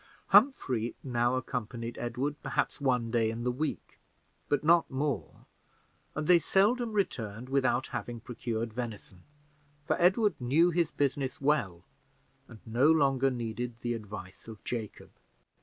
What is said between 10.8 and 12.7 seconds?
business well, and